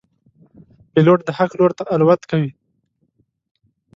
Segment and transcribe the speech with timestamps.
[0.93, 2.51] پیلوټ د حق لور ته الوت کوي.